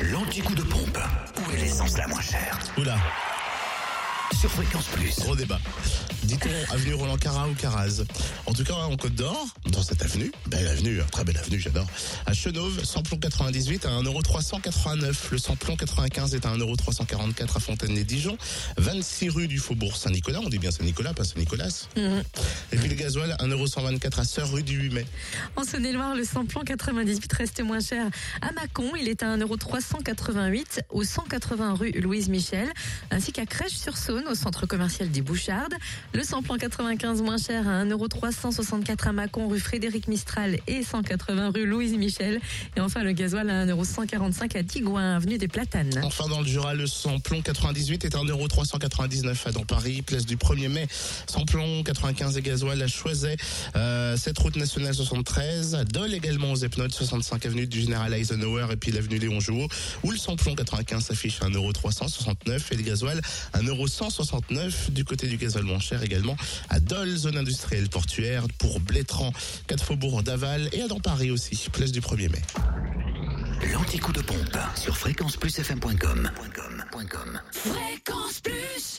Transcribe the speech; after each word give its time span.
L'anti-coup 0.00 0.54
de 0.54 0.62
pompe. 0.62 0.98
Où 1.36 1.50
est 1.52 1.58
l'essence 1.58 1.96
la 1.98 2.06
moins 2.08 2.22
chère? 2.22 2.58
Oula, 2.78 2.96
Sur 4.38 4.50
Fréquence 4.50 4.86
Plus. 4.86 5.18
gros 5.20 5.36
débat. 5.36 5.58
Dit-on 6.24 6.74
avenue 6.74 6.94
Roland 6.94 7.16
Carat 7.16 7.48
ou 7.48 7.54
Caraz 7.54 8.02
En 8.46 8.52
tout 8.52 8.64
cas, 8.64 8.74
en 8.74 8.96
Côte 8.96 9.14
d'Or, 9.14 9.46
dans 9.70 9.82
cette 9.82 10.02
avenue, 10.02 10.30
belle 10.46 10.66
avenue, 10.66 11.00
hein, 11.00 11.06
très 11.10 11.24
belle 11.24 11.38
avenue, 11.38 11.58
j'adore. 11.58 11.86
À 12.26 12.34
Chenauve, 12.34 12.84
samplon 12.84 13.16
98 13.16 13.86
à 13.86 13.88
1,389€. 14.02 15.14
Le 15.32 15.38
samplon 15.38 15.76
95 15.76 16.34
est 16.34 16.46
à 16.46 16.50
1,344€ 16.56 17.56
à 17.56 17.60
Fontaine-les-Dijon. 17.60 18.36
26 18.76 19.30
rue 19.30 19.48
du 19.48 19.58
Faubourg 19.58 19.96
Saint-Nicolas. 19.96 20.40
On 20.44 20.48
dit 20.48 20.58
bien 20.58 20.70
Saint-Nicolas, 20.70 21.14
pas 21.14 21.24
Saint-Nicolas. 21.24 21.68
Et 21.96 22.76
puis 22.76 22.88
le 22.88 22.94
gasoil, 22.94 23.34
1,124€ 23.40 24.20
à 24.20 24.24
Sœur 24.24 24.52
rue 24.52 24.62
du 24.62 24.78
8 24.78 24.90
mai. 24.90 25.06
En 25.56 25.64
Saône-et-Loire, 25.64 26.14
le 26.14 26.24
samplon 26.24 26.62
98 26.62 27.32
reste 27.32 27.62
moins 27.62 27.80
cher. 27.80 28.06
À 28.42 28.52
Mâcon, 28.52 28.92
il 29.00 29.08
est 29.08 29.22
à 29.22 29.36
1,388€ 29.36 30.80
au 30.90 31.02
180 31.02 31.74
rue 31.74 31.92
Louise 31.92 32.28
Michel, 32.28 32.68
ainsi 33.10 33.32
qu'à 33.32 33.46
Crèche-sur-Saône, 33.46 34.24
au 34.28 34.34
centre 34.34 34.66
commercial 34.66 35.10
des 35.10 35.22
Bouchardes. 35.22 35.74
Le 36.12 36.24
samplon 36.24 36.56
95 36.56 37.22
moins 37.22 37.38
cher 37.38 37.68
à 37.68 37.84
1,364€ 37.84 39.08
à 39.08 39.12
Mâcon, 39.12 39.46
rue 39.46 39.60
Frédéric 39.60 40.08
Mistral 40.08 40.58
et 40.66 40.82
180 40.82 41.52
rue 41.54 41.66
Louise 41.66 41.92
Michel. 41.92 42.40
Et 42.76 42.80
enfin, 42.80 43.04
le 43.04 43.12
gasoil 43.12 43.48
à 43.48 43.64
1,145€ 43.64 44.58
à 44.58 44.62
Tigouin, 44.64 45.14
avenue 45.14 45.38
des 45.38 45.46
Platanes. 45.46 46.00
Enfin, 46.02 46.26
dans 46.26 46.40
le 46.40 46.46
Jura, 46.46 46.74
le 46.74 46.88
samplon 46.88 47.40
98 47.42 48.04
est 48.04 48.14
à 48.16 48.18
1,399€ 48.18 49.48
à 49.48 49.52
dans 49.52 49.62
Paris, 49.62 50.02
place 50.02 50.26
du 50.26 50.36
1er 50.36 50.68
mai. 50.68 50.88
Samplon 51.28 51.84
95 51.84 52.36
et 52.36 52.42
gasoil 52.42 52.82
à 52.82 52.88
Choiset, 52.88 53.36
cette 54.16 54.38
route 54.38 54.56
nationale 54.56 54.94
73, 54.94 55.76
à 55.76 55.84
également 56.12 56.50
aux 56.50 56.56
Epnotes, 56.56 56.92
65 56.92 57.46
avenue 57.46 57.68
du 57.68 57.82
Général 57.82 58.12
Eisenhower 58.14 58.66
et 58.72 58.76
puis 58.76 58.90
l'avenue 58.90 59.18
Léon 59.18 59.38
Jouot, 59.38 59.68
où 60.02 60.10
le 60.10 60.18
samplon 60.18 60.56
95 60.56 61.04
s'affiche 61.04 61.40
à 61.40 61.46
1,369€ 61.46 62.60
et 62.72 62.76
le 62.76 62.82
gasoil 62.82 63.20
à 63.52 63.60
1,169€ 63.60 64.90
du 64.90 65.04
côté 65.04 65.28
du 65.28 65.36
gasoil 65.36 65.62
moins 65.64 65.78
cher 65.78 65.99
également 66.02 66.36
à 66.68 66.80
Dole, 66.80 67.16
zone 67.16 67.36
industrielle 67.36 67.88
portuaire, 67.88 68.46
pour 68.58 68.80
Blétran, 68.80 69.32
4 69.66 69.84
faubourg 69.84 70.22
d'Aval 70.22 70.68
et 70.72 70.82
à 70.82 70.88
dans 70.88 71.00
Paris 71.00 71.30
aussi, 71.30 71.68
place 71.72 71.92
du 71.92 72.00
1er 72.00 72.30
mai. 72.30 72.42
L'anti-coup 73.72 74.12
de 74.12 74.22
pompe 74.22 74.58
sur 74.74 74.96
fréquenceplusfm.com. 74.96 76.30
Fréquence 77.52 78.40
Plus 78.40 78.98